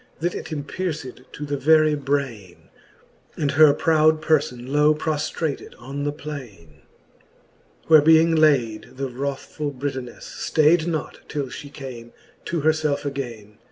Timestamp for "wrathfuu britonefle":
9.09-10.23